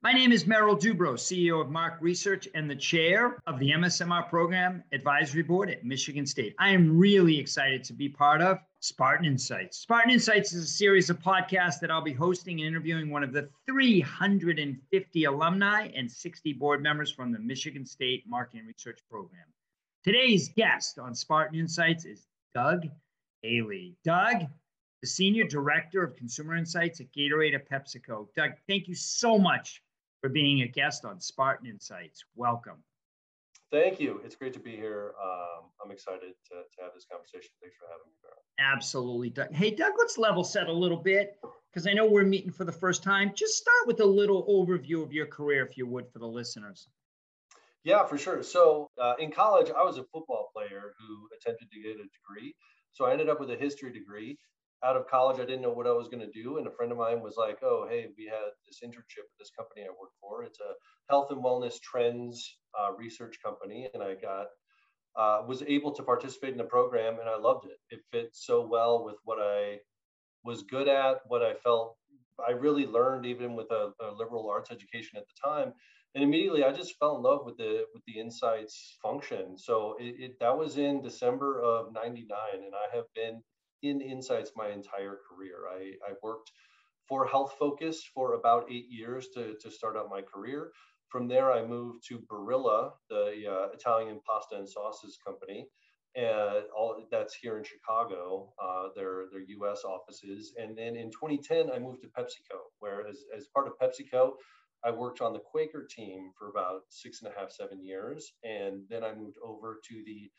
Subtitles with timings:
[0.00, 4.28] My name is Merrill Dubrow, CEO of Mark Research and the chair of the MSMR
[4.28, 6.54] Program Advisory Board at Michigan State.
[6.60, 9.78] I am really excited to be part of Spartan Insights.
[9.78, 13.32] Spartan Insights is a series of podcasts that I'll be hosting and interviewing one of
[13.32, 19.46] the 350 alumni and 60 board members from the Michigan State Marketing Research Program.
[20.04, 22.24] Today's guest on Spartan Insights is
[22.54, 22.86] Doug
[23.42, 23.96] Haley.
[24.04, 24.46] Doug
[25.00, 28.28] the Senior Director of Consumer Insights at Gatorade at PepsiCo.
[28.36, 29.82] Doug, thank you so much
[30.20, 32.24] for being a guest on Spartan Insights.
[32.34, 32.82] Welcome.
[33.70, 34.20] Thank you.
[34.24, 35.12] It's great to be here.
[35.22, 37.50] Um, I'm excited to, to have this conversation.
[37.60, 38.74] Thanks for having me, Barry.
[38.74, 39.52] Absolutely, Doug.
[39.52, 41.36] Hey, Doug, let's level set a little bit
[41.70, 43.32] because I know we're meeting for the first time.
[43.34, 46.88] Just start with a little overview of your career, if you would, for the listeners.
[47.84, 48.42] Yeah, for sure.
[48.42, 52.54] So uh, in college, I was a football player who attempted to get a degree.
[52.92, 54.38] So I ended up with a history degree
[54.84, 56.58] out of college, I didn't know what I was going to do.
[56.58, 59.50] And a friend of mine was like, oh, hey, we had this internship at this
[59.56, 60.44] company I work for.
[60.44, 60.72] It's a
[61.10, 63.88] health and wellness trends uh, research company.
[63.92, 64.46] And I got,
[65.16, 67.78] uh, was able to participate in the program and I loved it.
[67.90, 69.78] It fit so well with what I
[70.44, 71.96] was good at, what I felt
[72.46, 75.72] I really learned even with a, a liberal arts education at the time.
[76.14, 79.58] And immediately I just fell in love with the with the insights function.
[79.58, 83.42] So it, it that was in December of 99 and I have been
[83.82, 85.66] in insights my entire career.
[85.70, 86.52] I, I worked
[87.08, 90.72] for Health Focus for about eight years to, to start out my career.
[91.08, 95.66] From there, I moved to Barilla, the uh, Italian pasta and sauces company,
[96.14, 99.84] and all that's here in Chicago, uh, their their U.S.
[99.84, 100.52] offices.
[100.58, 104.32] And then in 2010, I moved to PepsiCo, where as, as part of PepsiCo,
[104.84, 108.82] I worked on the Quaker team for about six and a half, seven years, and
[108.90, 110.30] then I moved over to the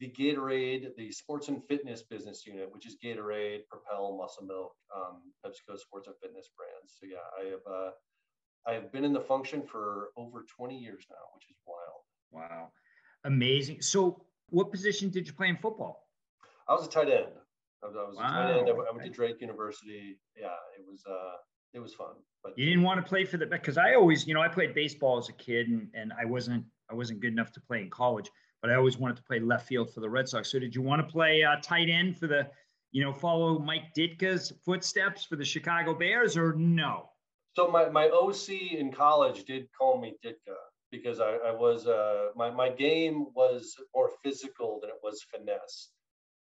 [0.00, 5.22] the Gatorade, the sports and fitness business unit, which is Gatorade, Propel, Muscle Milk, um,
[5.44, 6.96] PepsiCo sports and fitness brands.
[6.98, 7.90] So yeah, I have uh,
[8.66, 12.02] I have been in the function for over 20 years now, which is wild.
[12.32, 12.70] Wow,
[13.24, 13.82] amazing.
[13.82, 16.08] So, what position did you play in football?
[16.68, 17.26] I was a tight end.
[17.82, 18.24] I was, I was wow.
[18.24, 18.68] a tight end.
[18.68, 20.18] I went to Drake University.
[20.36, 21.36] Yeah, it was uh,
[21.72, 22.14] it was fun.
[22.42, 24.74] But you didn't want to play for the because I always, you know, I played
[24.74, 27.90] baseball as a kid, and and I wasn't I wasn't good enough to play in
[27.90, 28.30] college
[28.64, 30.50] but I always wanted to play left field for the Red Sox.
[30.50, 32.48] So did you want to play uh, tight end for the,
[32.92, 37.10] you know, follow Mike Ditka's footsteps for the Chicago Bears or no?
[37.56, 40.56] So my, my OC in college did call me Ditka
[40.90, 45.90] because I, I was, uh, my, my game was more physical than it was finesse.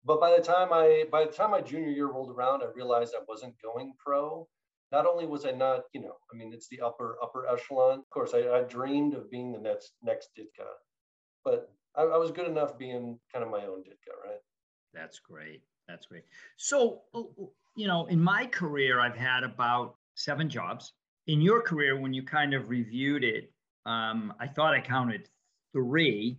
[0.03, 3.13] But by the time I, by the time my junior year rolled around, I realized
[3.15, 4.49] I wasn't going pro
[4.93, 7.99] not only was I not, you know, I mean, it's the upper upper echelon.
[7.99, 10.65] Of course, I, I dreamed of being the next next Ditka,
[11.45, 14.41] but I, I was good enough being kind of my own Ditka, right?
[14.95, 15.63] That's great.
[15.89, 16.23] That's great.
[16.57, 17.03] So,
[17.77, 20.93] you know, in my career, I've had about seven jobs.
[21.27, 23.51] In your career, when you kind of reviewed it,
[23.85, 25.29] um, I thought I counted
[25.73, 26.39] three.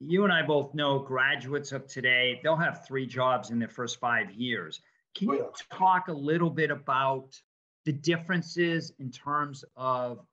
[0.00, 4.00] You and I both know graduates of today, they'll have three jobs in their first
[4.00, 4.80] five years.
[5.14, 7.40] Can oh, you talk a little bit about
[7.84, 10.26] the differences in terms of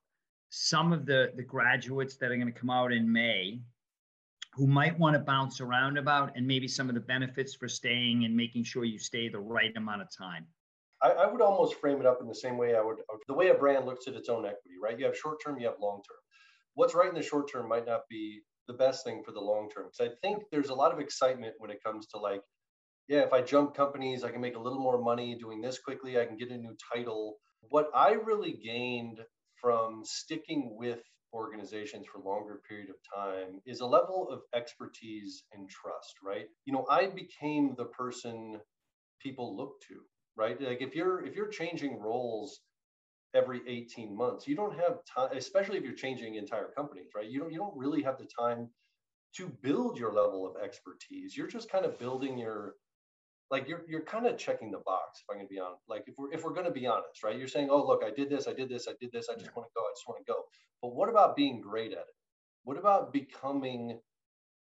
[0.50, 3.62] some of the, the graduates that are going to come out in May
[4.56, 8.26] who might want to bounce around about and maybe some of the benefits for staying
[8.26, 10.46] and making sure you stay the right amount of time?
[11.02, 12.98] I, I would almost frame it up in the same way I would,
[13.28, 14.98] the way a brand looks at its own equity, right?
[14.98, 16.18] You have short term, you have long term.
[16.76, 19.70] What's right in the short term might not be the best thing for the long
[19.70, 19.88] term.
[19.92, 22.42] Because I think there's a lot of excitement when it comes to like,
[23.08, 26.20] yeah, if I jump companies, I can make a little more money doing this quickly,
[26.20, 27.38] I can get a new title.
[27.70, 29.20] What I really gained
[29.60, 31.00] from sticking with
[31.34, 36.48] organizations for longer period of time is a level of expertise and trust right?
[36.66, 38.60] You know i became the person
[39.22, 39.96] people look to
[40.36, 40.60] right?
[40.62, 42.62] Like if you're if you're changing roles
[43.36, 47.30] every 18 months you don't have time especially if you're changing entire companies right?
[47.30, 48.70] You don't you don't really have the time
[49.36, 51.36] to build your level of expertise.
[51.36, 52.76] You're just kind of building your
[53.54, 56.04] like you're you're kind of checking the box if i'm going to be honest like
[56.08, 57.38] if we're if we're going to be honest right?
[57.38, 59.46] You're saying oh look i did this i did this i did this i just
[59.46, 59.52] yeah.
[59.56, 60.40] want to go i just want to go.
[60.82, 62.18] But what about being great at it?
[62.64, 64.00] What about becoming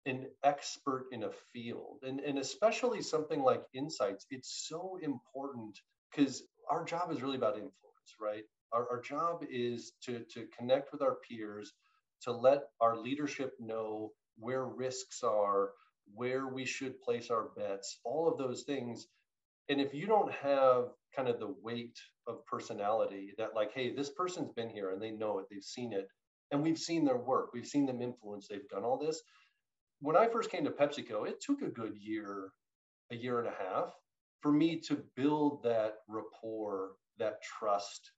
[0.07, 1.99] an expert in a field?
[2.05, 5.77] And and especially something like insights it's so important
[6.11, 7.75] because our job is really about influence
[8.21, 8.45] right?
[8.73, 11.73] Our, our job is to to connect with our peers
[12.23, 15.71] to let our leadership know where risks are
[16.15, 19.07] where we should place our bets, all of those things.
[19.69, 24.11] And if you don't have kind of the weight of personality that, like, hey, this
[24.11, 26.09] person's been here and they know it, they've seen it,
[26.51, 29.23] and we've seen their work, we've seen them influence, they've done all this.
[30.01, 32.51] When I first came to PepsiCo, it took a good year,
[33.11, 33.93] a year and a half
[34.41, 38.13] for me to build that rapport, that trust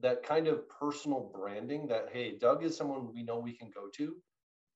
[0.00, 3.88] that kind of personal branding that hey doug is someone we know we can go
[3.94, 4.16] to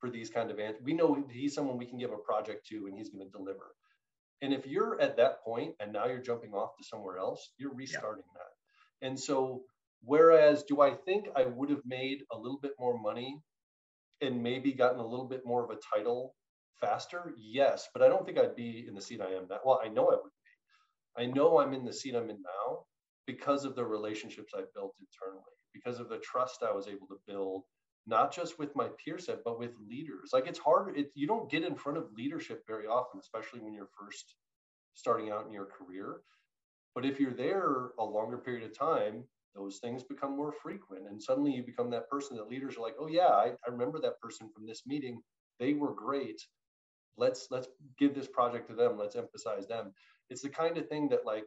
[0.00, 2.86] for these kind of answers we know he's someone we can give a project to
[2.86, 3.74] and he's going to deliver.
[4.40, 7.74] And if you're at that point and now you're jumping off to somewhere else you're
[7.74, 8.40] restarting yeah.
[8.40, 9.06] that.
[9.06, 9.62] And so
[10.02, 13.36] whereas do i think i would have made a little bit more money
[14.20, 16.34] and maybe gotten a little bit more of a title
[16.80, 17.34] faster?
[17.36, 19.58] Yes but i don't think i'd be in the seat i am now.
[19.64, 21.22] Well i know i would be.
[21.22, 22.84] I know i'm in the seat i'm in now
[23.28, 27.18] because of the relationships I built internally, because of the trust I was able to
[27.26, 27.62] build,
[28.08, 30.30] not just with my peer set, but with leaders.
[30.32, 33.74] Like it's hard, it, you don't get in front of leadership very often, especially when
[33.74, 34.34] you're first
[34.94, 36.22] starting out in your career.
[36.94, 39.24] But if you're there a longer period of time,
[39.54, 41.06] those things become more frequent.
[41.08, 44.00] And suddenly you become that person that leaders are like, oh yeah, I, I remember
[44.00, 45.20] that person from this meeting.
[45.60, 46.40] They were great.
[47.16, 47.68] Let's let's
[47.98, 48.96] give this project to them.
[48.96, 49.92] Let's emphasize them.
[50.30, 51.46] It's the kind of thing that like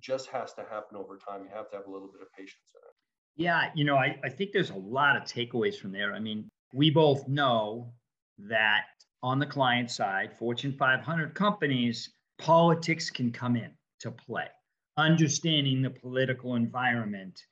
[0.00, 1.44] just has to happen over time.
[1.44, 2.89] You have to have a little bit of patience in it.
[3.36, 6.12] Yeah, you know, I, I think there's a lot of takeaways from there.
[6.14, 7.92] I mean, we both know
[8.38, 8.84] that
[9.22, 14.46] on the client side, Fortune 500 companies, politics can come in to play.
[14.96, 17.42] Understanding the political environment,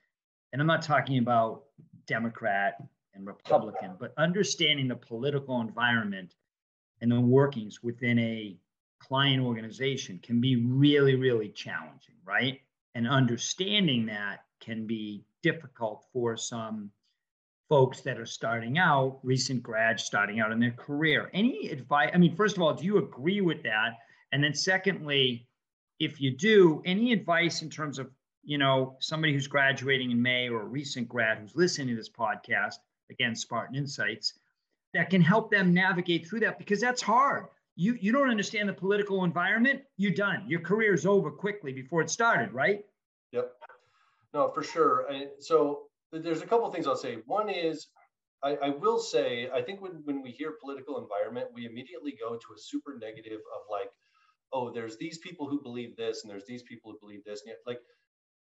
[0.52, 1.64] and I'm not talking about
[2.06, 2.74] Democrat
[3.14, 6.34] and Republican, but understanding the political environment
[7.00, 8.56] and the workings within a
[9.00, 12.60] client organization can be really, really challenging, right?
[12.94, 16.90] And understanding that can be difficult for some
[17.68, 21.30] folks that are starting out, recent grads starting out in their career.
[21.34, 22.10] Any advice?
[22.14, 23.98] I mean, first of all, do you agree with that?
[24.32, 25.46] And then, secondly,
[25.98, 28.10] if you do, any advice in terms of
[28.44, 32.08] you know somebody who's graduating in May or a recent grad who's listening to this
[32.08, 32.76] podcast,
[33.10, 34.34] again, Spartan Insights,
[34.94, 37.46] that can help them navigate through that because that's hard
[37.78, 40.42] you you don't understand the political environment, you're done.
[40.48, 42.84] Your career is over quickly before it started, right?
[44.34, 45.06] No, for sure.
[45.40, 47.18] So there's a couple things I'll say.
[47.26, 47.88] One is
[48.42, 52.36] I, I, will say, I think when, when we hear political environment, we immediately go
[52.36, 53.90] to a super negative of like,
[54.52, 57.42] oh, there's these people who believe this and there's these people who believe this.
[57.46, 57.80] And like,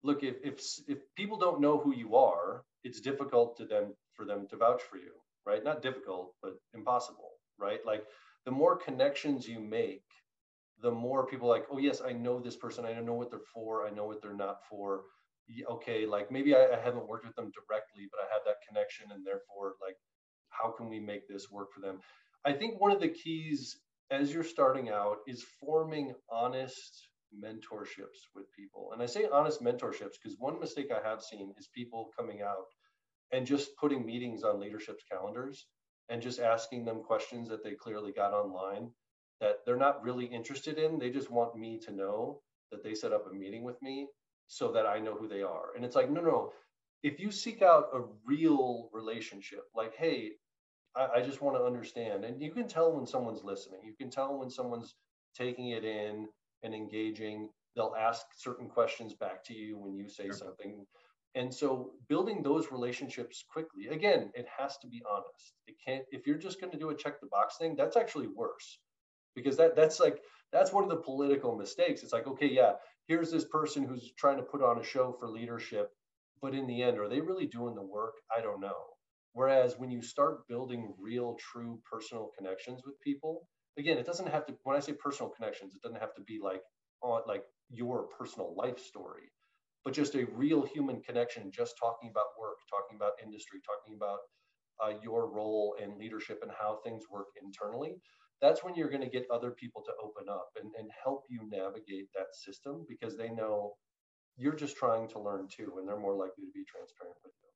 [0.03, 4.25] look, if, if, if people don't know who you are, it's difficult to them for
[4.25, 5.11] them to vouch for you,
[5.45, 5.63] right?
[5.63, 7.79] Not difficult, but impossible, right?
[7.85, 8.03] Like
[8.45, 10.03] the more connections you make,
[10.81, 12.85] the more people like, oh yes, I know this person.
[12.85, 13.87] I know what they're for.
[13.87, 15.03] I know what they're not for.
[15.69, 19.12] Okay, like maybe I, I haven't worked with them directly, but I have that connection,
[19.12, 19.97] and therefore, like,
[20.50, 22.00] how can we make this work for them?
[22.45, 23.77] I think one of the keys
[24.12, 27.09] as you're starting out is forming honest
[27.44, 28.92] mentorships with people.
[28.94, 32.68] And I say honest mentorships because one mistake I have seen is people coming out
[33.31, 35.68] and just putting meetings on leadership's calendars
[36.09, 38.92] and just asking them questions that they clearly got online
[39.42, 40.97] that they're not really interested in.
[40.97, 44.07] They just want me to know that they set up a meeting with me
[44.47, 45.75] so that I know who they are.
[45.75, 46.51] And it's like, no, no.
[47.03, 50.31] If you seek out a real relationship, like, hey,
[50.95, 54.09] I, I just want to understand, and you can tell when someone's listening, you can
[54.09, 54.95] tell when someone's
[55.36, 56.27] taking it in
[56.63, 57.50] and engaging.
[57.75, 60.33] They'll ask certain questions back to you when you say sure.
[60.33, 60.86] something
[61.36, 66.25] and so building those relationships quickly again it has to be honest it can't if
[66.25, 68.80] you're just going to do a check the box thing that's actually worse
[69.36, 70.21] because that that's like
[70.51, 72.74] that's one of the political mistakes it's like okay yeah
[73.07, 75.92] here's this person who's trying to put on a show for leadership
[76.42, 78.13] but in the end are they really doing the work?
[78.36, 78.75] I don't know.
[79.34, 83.47] Whereas when you start building real true personal connections with people
[83.78, 86.40] again it doesn't have to when i say personal connections it doesn't have to be
[86.42, 86.62] like
[87.02, 89.31] on like your personal life story
[89.83, 94.19] but just a real human connection, just talking about work, talking about industry, talking about
[94.83, 97.95] uh, your role in leadership and how things work internally,
[98.42, 101.42] that's when you're going to get other people to open up and, and help you
[101.49, 103.73] navigate that system because they know
[104.37, 107.49] you're just trying to learn too, and they're more likely to be transparent with you.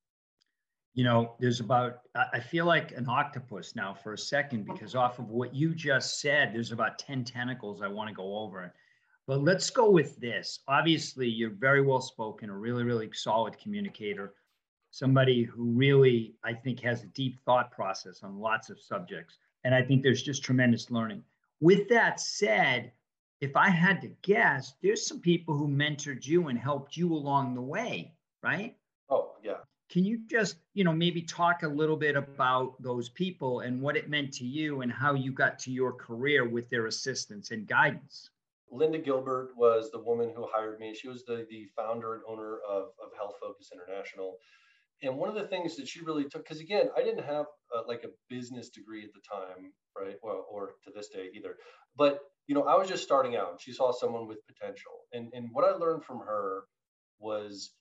[0.95, 1.99] You know, there's about,
[2.33, 6.19] I feel like an octopus now for a second because off of what you just
[6.19, 8.73] said, there's about 10 tentacles I want to go over.
[9.27, 10.61] But let's go with this.
[10.67, 14.33] Obviously, you're very well spoken, a really, really solid communicator,
[14.89, 19.37] somebody who really, I think, has a deep thought process on lots of subjects.
[19.63, 21.23] And I think there's just tremendous learning.
[21.59, 22.91] With that said,
[23.41, 27.55] if I had to guess, there's some people who mentored you and helped you along
[27.55, 28.13] the way,
[28.43, 28.75] right?
[29.09, 29.57] Oh, yeah.
[29.89, 33.97] Can you just, you know, maybe talk a little bit about those people and what
[33.97, 37.67] it meant to you and how you got to your career with their assistance and
[37.67, 38.29] guidance?
[38.71, 40.93] Linda Gilbert was the woman who hired me.
[40.93, 44.37] She was the, the founder and owner of, of Health Focus International.
[45.01, 47.81] And one of the things that she really took, because again, I didn't have uh,
[47.87, 50.15] like a business degree at the time, right?
[50.23, 51.55] Well, or to this day either.
[51.97, 53.59] But, you know, I was just starting out.
[53.61, 54.91] She saw someone with potential.
[55.13, 56.63] And, and what I learned from her
[57.19, 57.71] was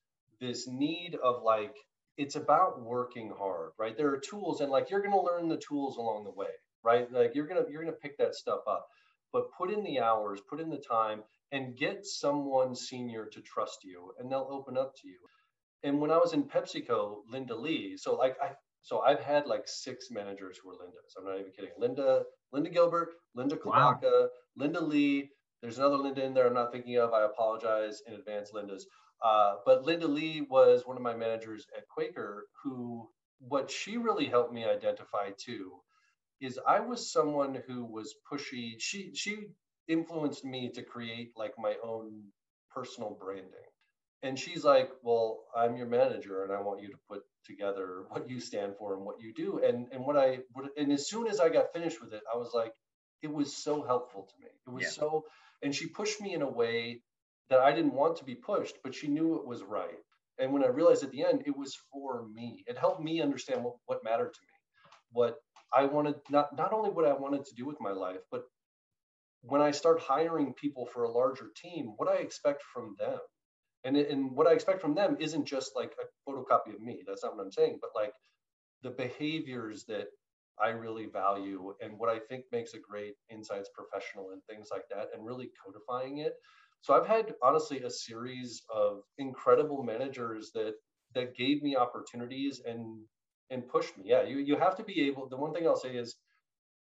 [0.41, 1.75] this need of like
[2.17, 3.97] it's about working hard, right?
[3.97, 6.49] There are tools and like you're going to learn the tools along the way,
[6.83, 7.11] right?
[7.11, 8.87] Like you're to you're to pick that stuff up.
[9.33, 13.85] But put in the hours, put in the time and get someone senior to trust
[13.85, 15.19] you and they'll open up to you.
[15.85, 18.51] And when I was in PepsiCo, Linda Lee, so like I
[18.83, 21.15] so I've had like six managers who are Lindas.
[21.19, 21.71] I'm not even kidding.
[21.79, 24.29] Linda, Linda Gilbert, Linda Kabaka, wow.
[24.57, 25.31] Linda Lee.
[25.61, 27.13] There's another Linda in there I'm not thinking of.
[27.13, 28.83] I apologize in advance, Lindas.
[29.25, 33.09] Uh, but Linda Lee was one of my managers at Quaker who,
[33.41, 35.73] what she really helped me identify too,
[36.41, 38.75] is I was someone who was pushy.
[38.79, 39.49] She, she
[39.89, 42.23] influenced me to create like my own
[42.73, 43.51] personal branding.
[44.23, 48.29] And she's like, well, I'm your manager and I want you to put together what
[48.29, 49.61] you stand for and what you do.
[49.65, 50.41] And, and what I,
[50.77, 52.73] and as soon as I got finished with it, I was like,
[53.23, 54.51] it was so helpful to me.
[54.67, 54.91] It was yeah.
[54.91, 55.25] so,
[55.63, 57.03] and she pushed me in a way
[57.51, 59.99] that I didn't want to be pushed, but she knew it was right.
[60.39, 62.65] And when I realized at the end, it was for me.
[62.67, 64.55] It helped me understand what, what mattered to me,
[65.13, 65.37] what
[65.73, 68.45] I wanted, not, not only what I wanted to do with my life, but
[69.43, 73.19] when I start hiring people for a larger team, what I expect from them.
[73.85, 77.03] And, and what I expect from them isn't just like a photocopy of me.
[77.07, 78.13] That's not what I'm saying, but like
[78.83, 80.09] the behaviors that
[80.61, 84.85] I really value and what I think makes a great insights professional and things like
[84.91, 86.35] that, and really codifying it.
[86.81, 90.75] So I've had honestly a series of incredible managers that
[91.15, 93.05] that gave me opportunities and
[93.51, 94.05] and pushed me.
[94.07, 95.29] Yeah, you you have to be able.
[95.29, 96.17] The one thing I'll say is,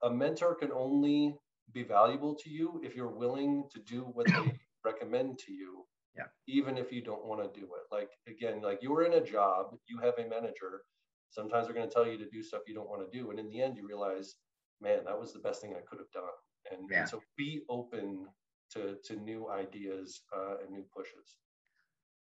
[0.03, 1.35] a mentor can only
[1.73, 5.85] be valuable to you if you're willing to do what they recommend to you.
[6.17, 6.25] Yeah.
[6.47, 7.93] Even if you don't want to do it.
[7.93, 10.81] Like again, like you're in a job, you have a manager.
[11.29, 13.39] Sometimes they're going to tell you to do stuff you don't want to do, and
[13.39, 14.35] in the end, you realize,
[14.81, 16.23] man, that was the best thing I could have done.
[16.71, 17.01] And, yeah.
[17.01, 18.25] and so be open
[18.73, 21.35] to to new ideas uh, and new pushes.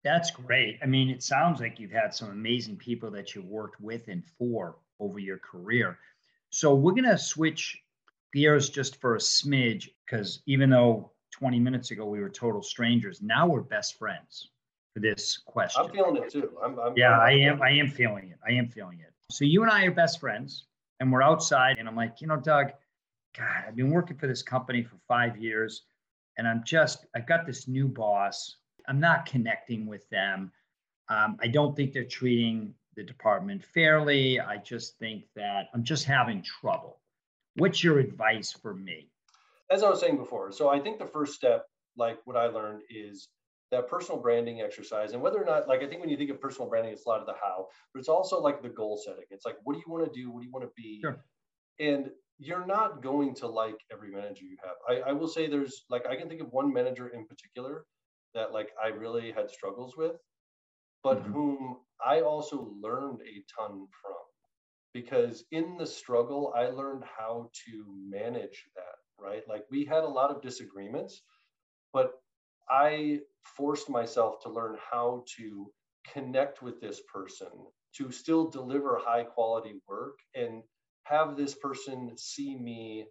[0.04, 0.78] That's great.
[0.84, 4.24] I mean, it sounds like you've had some amazing people that you've worked with and
[4.38, 5.98] for over your career.
[6.52, 7.82] So we're going to switch
[8.32, 13.22] gears just for a smidge because even though 20 minutes ago we were total strangers,
[13.22, 14.52] now we're best friends
[14.94, 15.84] for this question.
[15.84, 16.52] I'm feeling it too.
[16.64, 17.62] I'm, I'm yeah, I am.
[17.62, 18.40] I am feeling it.
[18.48, 19.12] I am feeling it.
[19.32, 20.68] So you and I are best friends,
[21.00, 22.72] and we're outside, and I'm like, you know, Doug,
[23.38, 25.84] God, I've been working for this company for five years
[26.38, 28.58] and I'm just, I've got this new boss.
[28.88, 30.52] I'm not connecting with them.
[31.10, 34.40] Um, I don't think they're treating the department fairly.
[34.40, 37.00] I just think that I'm just having trouble.
[37.56, 39.10] What's your advice for me?
[39.72, 41.66] As I was saying before, so I think the first step,
[41.98, 43.30] like what I learned, is
[43.72, 45.14] that personal branding exercise.
[45.14, 47.10] And whether or not, like, I think when you think of personal branding, it's a
[47.10, 49.26] lot of the how, but it's also like the goal setting.
[49.32, 50.32] It's like, what do you want to do?
[50.32, 51.00] What do you want to be?
[51.02, 51.18] Sure.
[51.80, 54.76] And you're not going to like every manager you have.
[54.88, 57.86] I, I will say there's like I can think of one manager in particular
[58.34, 60.18] that like I really had struggles with,
[61.04, 61.32] but mm-hmm.
[61.32, 64.14] whom I also learned a ton from.
[64.94, 69.44] Because in the struggle, I learned how to manage that, right?
[69.48, 71.22] Like we had a lot of disagreements,
[71.94, 72.14] but
[72.70, 75.72] I forced myself to learn how to
[76.14, 77.48] connect with this person
[77.98, 80.64] to still deliver high quality work and
[81.04, 83.06] have this person see me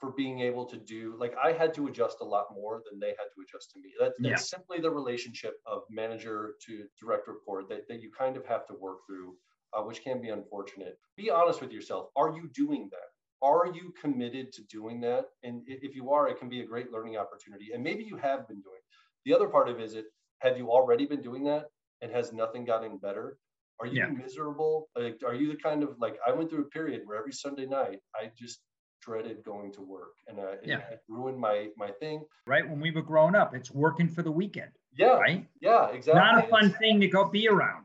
[0.00, 3.08] for being able to do like I had to adjust a lot more than they
[3.08, 3.90] had to adjust to me.
[3.98, 4.58] That, that's yeah.
[4.58, 8.74] simply the relationship of manager to direct report that, that you kind of have to
[8.74, 9.34] work through,
[9.72, 10.98] uh, which can be unfortunate.
[11.16, 12.10] Be honest with yourself.
[12.16, 13.17] Are you doing that?
[13.42, 15.26] Are you committed to doing that?
[15.42, 17.68] And if you are, it can be a great learning opportunity.
[17.72, 18.80] And maybe you have been doing.
[19.24, 20.06] The other part of it is it
[20.40, 21.66] have you already been doing that
[22.00, 23.38] and has nothing gotten better?
[23.80, 24.08] Are you yeah.
[24.08, 24.88] miserable?
[24.96, 27.66] Like, are you the kind of like I went through a period where every Sunday
[27.66, 28.60] night I just
[29.00, 30.78] dreaded going to work and uh, yeah.
[30.90, 32.24] it, ruined my my thing.
[32.46, 34.70] Right when we were growing up, it's working for the weekend.
[34.96, 35.18] Yeah.
[35.18, 35.46] Right.
[35.60, 35.90] Yeah.
[35.90, 36.20] Exactly.
[36.20, 36.78] Not a fun it's...
[36.78, 37.84] thing to go be around.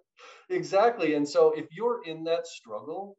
[0.50, 1.14] exactly.
[1.14, 3.16] And so if you're in that struggle,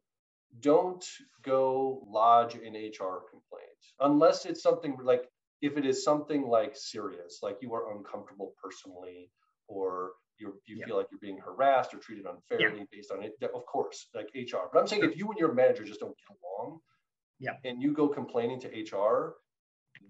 [0.61, 1.05] don't
[1.43, 5.23] go lodge an HR complaint unless it's something like
[5.61, 9.31] if it is something like serious, like you are uncomfortable personally
[9.67, 10.85] or you you yeah.
[10.85, 12.85] feel like you're being harassed or treated unfairly yeah.
[12.91, 13.33] based on it.
[13.41, 14.67] Of course, like HR.
[14.71, 16.79] But I'm saying if you and your manager just don't get along,
[17.39, 19.35] yeah, and you go complaining to HR,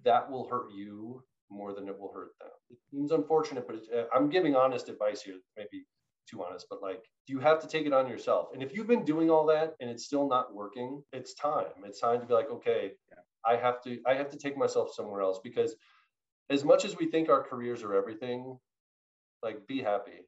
[0.03, 2.49] that will hurt you more than it will hurt them.
[2.71, 5.35] It seems unfortunate, but uh, I'm giving honest advice here.
[5.55, 5.85] Maybe
[6.29, 8.49] too honest, but like do you have to take it on yourself.
[8.53, 11.65] And if you've been doing all that and it's still not working, it's time.
[11.85, 13.19] It's time to be like, okay, yeah.
[13.45, 15.75] I have to I have to take myself somewhere else because
[16.49, 18.57] as much as we think our careers are everything,
[19.43, 20.25] like be happy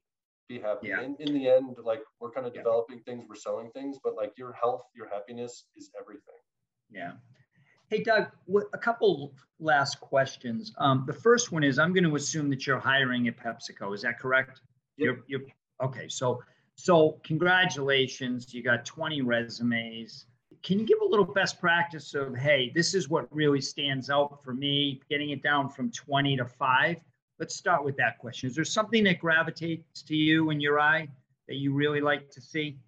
[0.48, 1.02] be happy yeah.
[1.02, 2.60] in, in the end like we're kind of yeah.
[2.60, 6.40] developing things we're selling things but like your health your happiness is everything
[6.90, 7.12] yeah
[7.90, 8.28] hey doug
[8.72, 12.78] a couple last questions um, the first one is i'm going to assume that you're
[12.78, 14.62] hiring at pepsico is that correct
[14.96, 15.06] yep.
[15.06, 15.48] you're, you're
[15.80, 16.40] okay so
[16.80, 20.26] So, congratulations, you got 20 resumes.
[20.62, 24.44] Can you give a little best practice of, hey, this is what really stands out
[24.44, 27.02] for me, getting it down from 20 to five?
[27.40, 28.48] Let's start with that question.
[28.48, 31.08] Is there something that gravitates to you in your eye
[31.48, 32.78] that you really like to see?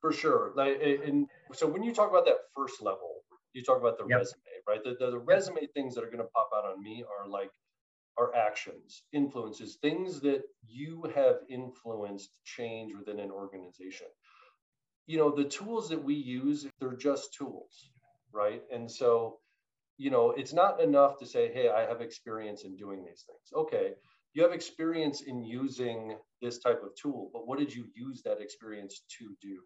[0.00, 0.50] For sure.
[0.56, 3.22] Like, and so when you talk about that first level,
[3.52, 4.18] you talk about the yep.
[4.18, 4.82] resume, right?
[4.82, 7.50] The, the, the resume things that are going to pop out on me are like
[8.18, 14.06] are actions, influences, things that you have influenced change within an organization.
[15.06, 17.90] You know, the tools that we use, they're just tools,
[18.32, 18.62] right?
[18.72, 19.38] And so,
[19.98, 23.52] you know, it's not enough to say, hey, I have experience in doing these things.
[23.54, 23.92] Okay,
[24.34, 28.40] you have experience in using this type of tool, but what did you use that
[28.40, 29.60] experience to do?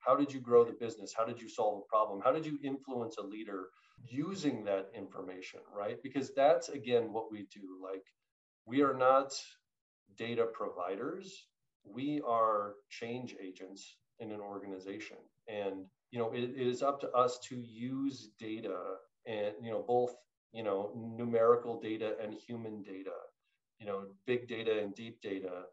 [0.00, 1.14] How did you grow the business?
[1.16, 2.20] How did you solve a problem?
[2.24, 3.66] How did you influence a leader
[4.04, 6.02] using that information, right?
[6.02, 7.78] Because that's again what we do.
[7.82, 8.04] Like,
[8.66, 9.32] we are not
[10.16, 11.46] data providers,
[11.84, 15.18] we are change agents in an organization.
[15.48, 18.78] And, you know, it, it is up to us to use data
[19.26, 20.14] and, you know, both,
[20.52, 23.12] you know, numerical data and human data,
[23.78, 25.64] you know, big data and deep data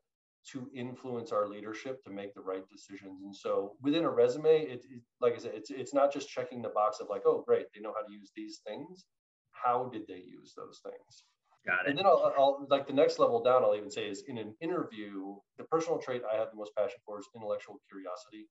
[0.51, 3.21] to influence our leadership to make the right decisions.
[3.23, 6.61] And so within a resume, it, it, like I said, it's it's not just checking
[6.61, 9.05] the box of like, oh, great, they know how to use these things.
[9.51, 11.23] How did they use those things?
[11.65, 11.91] Got it.
[11.91, 13.63] And then I'll, I'll like the next level down.
[13.63, 16.99] I'll even say is in an interview, the personal trait I have the most passion
[17.05, 18.47] for is intellectual curiosity.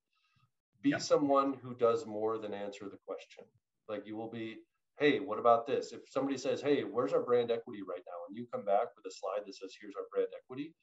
[0.81, 0.99] Be yeah.
[0.99, 3.45] someone who does more than answer the question.
[3.89, 4.57] Like you will be,
[4.99, 5.93] hey, what about this?
[5.93, 9.05] If somebody says, hey, where's our brand equity right now, and you come back with
[9.07, 10.75] a slide that says, here's our brand equity,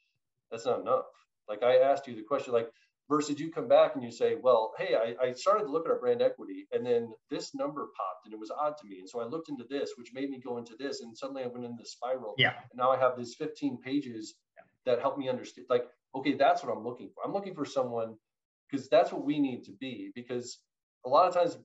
[0.51, 1.05] that's not enough.
[1.47, 2.69] Like I asked you the question, like
[3.09, 5.91] versus you come back and you say, well, hey, I, I, started to look at
[5.91, 8.99] our brand equity and then this number popped and it was odd to me.
[8.99, 11.01] And so I looked into this, which made me go into this.
[11.01, 12.35] And suddenly I went into the spiral.
[12.37, 12.53] Yeah.
[12.71, 14.35] And now I have these 15 pages
[14.85, 15.67] that help me understand.
[15.69, 17.25] Like, okay, that's what I'm looking for.
[17.25, 18.15] I'm looking for someone
[18.69, 20.11] because that's what we need to be.
[20.13, 20.59] Because
[21.05, 21.57] a lot of times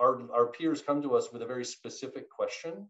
[0.00, 2.88] our, our peers come to us with a very specific question.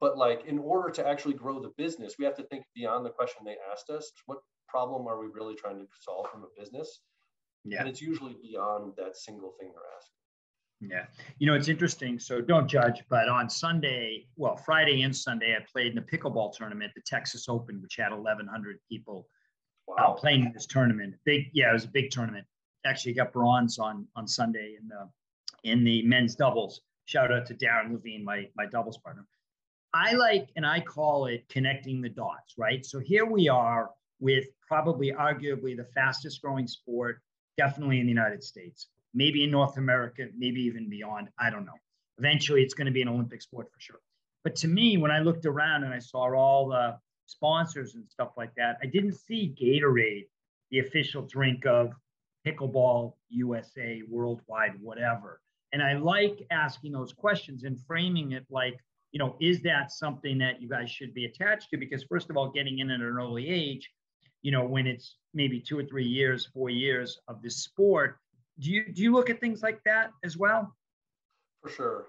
[0.00, 3.10] But like in order to actually grow the business, we have to think beyond the
[3.10, 4.12] question they asked us.
[4.26, 7.00] What problem are we really trying to solve from a business?
[7.64, 7.80] Yeah.
[7.80, 10.18] And it's usually beyond that single thing they're asking.
[10.80, 11.06] Yeah.
[11.38, 12.18] You know, it's interesting.
[12.18, 16.56] So don't judge, but on Sunday, well, Friday and Sunday, I played in a pickleball
[16.56, 19.26] tournament, the Texas Open, which had 1,100 people
[19.88, 20.12] uh, wow.
[20.12, 21.14] uh, playing in this tournament.
[21.24, 22.46] Big, yeah, it was a big tournament.
[22.86, 25.08] Actually, got bronze on on Sunday in the
[25.68, 26.80] in the men's doubles.
[27.06, 29.26] Shout out to Darren Levine, my my doubles partner.
[29.94, 32.86] I like and I call it connecting the dots, right?
[32.86, 37.20] So here we are with probably arguably the fastest growing sport
[37.56, 41.28] definitely in the United States, maybe in North America, maybe even beyond.
[41.38, 41.78] I don't know.
[42.18, 44.00] Eventually, it's going to be an Olympic sport for sure.
[44.44, 48.30] But to me, when I looked around and I saw all the sponsors and stuff
[48.36, 50.26] like that, I didn't see Gatorade,
[50.70, 51.92] the official drink of
[52.46, 55.40] pickleball USA, worldwide, whatever.
[55.72, 58.78] And I like asking those questions and framing it like,
[59.12, 61.76] you know, is that something that you guys should be attached to?
[61.76, 63.90] Because, first of all, getting in at an early age,
[64.42, 68.18] you know, when it's maybe two or three years, four years of this sport.
[68.58, 70.74] Do you do you look at things like that as well?
[71.62, 72.06] For sure,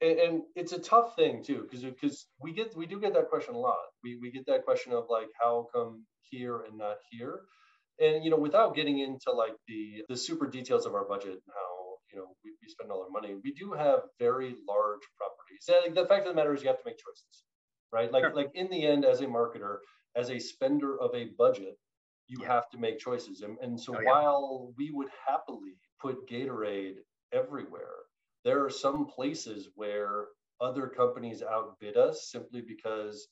[0.00, 3.28] and, and it's a tough thing too, because because we get we do get that
[3.28, 3.78] question a lot.
[4.04, 7.40] We we get that question of like, how come here and not here?
[7.98, 11.52] And you know, without getting into like the the super details of our budget and
[11.54, 15.86] how you know we, we spend all our money, we do have very large properties.
[15.86, 17.44] And the fact of the matter is, you have to make choices,
[17.92, 18.10] right?
[18.12, 18.34] Like sure.
[18.34, 19.78] like in the end, as a marketer,
[20.16, 21.78] as a spender of a budget,
[22.26, 22.48] you yeah.
[22.48, 23.42] have to make choices.
[23.42, 24.10] And, and so oh, yeah.
[24.10, 26.96] while we would happily put Gatorade
[27.32, 27.96] everywhere,
[28.44, 30.26] there are some places where
[30.60, 33.28] other companies outbid us simply because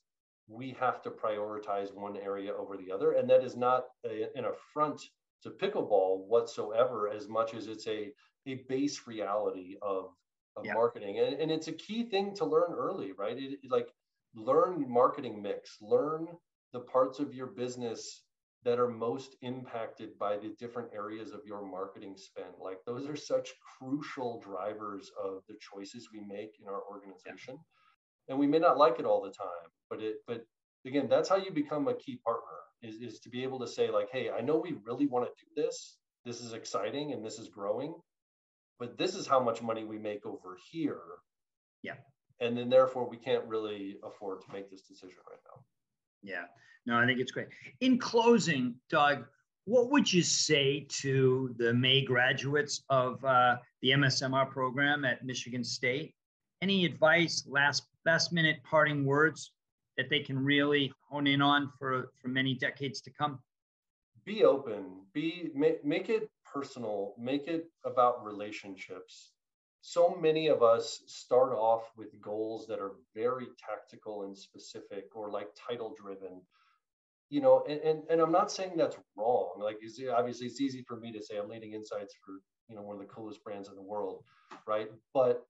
[0.48, 3.12] we have to prioritize one area over the other.
[3.12, 5.00] And that is not a, an affront
[5.42, 8.10] to pickleball whatsoever, as much as it's a,
[8.46, 10.06] a base reality of,
[10.56, 10.74] of yeah.
[10.74, 11.18] marketing.
[11.18, 13.36] And, and it's a key thing to learn early, right?
[13.38, 13.88] It, like
[14.34, 16.26] learn marketing mix, learn
[16.72, 18.22] the parts of your business
[18.64, 22.54] that are most impacted by the different areas of your marketing spend.
[22.60, 27.54] Like those are such crucial drivers of the choices we make in our organization.
[27.54, 28.30] Yeah.
[28.30, 30.44] And we may not like it all the time, but it but
[30.86, 33.90] again, that's how you become a key partner is, is to be able to say,
[33.90, 35.96] like, hey, I know we really want to do this.
[36.24, 37.94] This is exciting and this is growing,
[38.78, 41.00] but this is how much money we make over here.
[41.82, 41.94] Yeah.
[42.40, 45.62] And then therefore we can't really afford to make this decision right now.
[46.22, 46.44] Yeah,
[46.86, 47.48] no, I think it's great.
[47.80, 49.24] In closing, Doug,
[49.64, 55.62] what would you say to the May graduates of uh, the MSMR program at Michigan
[55.62, 56.14] State?
[56.62, 59.52] Any advice, last last minute parting words
[59.98, 63.38] that they can really hone in on for for many decades to come?
[64.24, 65.02] Be open.
[65.12, 69.32] Be make, make it personal, make it about relationships.
[69.90, 75.30] So many of us start off with goals that are very tactical and specific or
[75.30, 76.42] like title driven.
[77.30, 79.54] You know, and, and, and I'm not saying that's wrong.
[79.58, 79.78] Like,
[80.14, 82.34] obviously, it's easy for me to say I'm leading insights for
[82.68, 84.24] you know one of the coolest brands in the world,
[84.66, 84.88] right?
[85.14, 85.46] But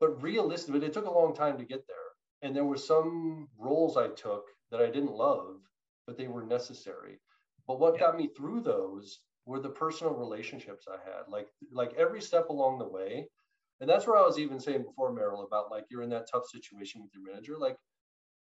[0.00, 2.08] but realistically, it took a long time to get there.
[2.42, 5.60] And there were some roles I took that I didn't love,
[6.08, 7.20] but they were necessary.
[7.68, 8.00] But what yeah.
[8.00, 11.28] got me through those were the personal relationships I had.
[11.28, 13.28] Like like every step along the way.
[13.84, 16.48] And that's where I was even saying before, Merrill, about like you're in that tough
[16.48, 17.58] situation with your manager.
[17.58, 17.76] Like,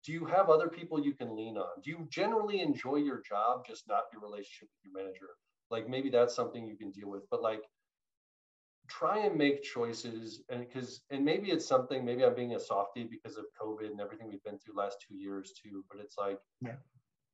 [0.06, 1.82] do you have other people you can lean on?
[1.84, 5.32] Do you generally enjoy your job, just not your relationship with your manager?
[5.70, 7.24] Like maybe that's something you can deal with.
[7.30, 7.60] But like
[8.88, 13.06] try and make choices and because and maybe it's something maybe i'm being a softie
[13.10, 16.38] because of covid and everything we've been through last two years too but it's like
[16.60, 16.76] yeah.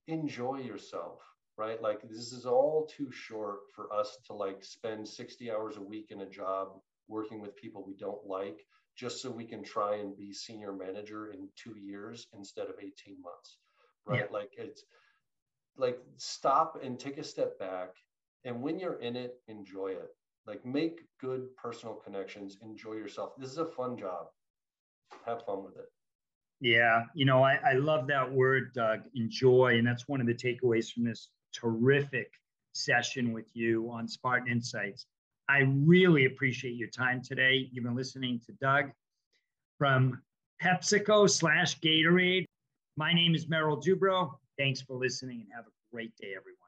[0.08, 1.22] enjoy yourself
[1.58, 5.82] right like this is all too short for us to like spend 60 hours a
[5.82, 6.70] week in a job
[7.10, 11.32] working with people we don't like just so we can try and be senior manager
[11.32, 13.58] in two years instead of 18 months
[14.06, 14.38] right yeah.
[14.38, 14.84] like it's
[15.78, 17.90] like stop and take a step back
[18.46, 20.16] and when you're in it enjoy it
[20.50, 23.34] like make good personal connections, enjoy yourself.
[23.38, 24.28] This is a fun job.
[25.26, 25.86] Have fun with it.
[26.60, 29.78] Yeah, you know, I, I love that word, Doug, enjoy.
[29.78, 32.32] And that's one of the takeaways from this terrific
[32.74, 35.06] session with you on Spartan Insights.
[35.50, 37.68] I really appreciate your time today.
[37.72, 38.92] You've been listening to Doug
[39.80, 40.22] from
[40.62, 42.46] PepsiCo slash Gatorade.
[42.98, 44.34] My name is Merrill Dubrow.
[44.60, 46.59] Thanks for listening and have a great day, everyone.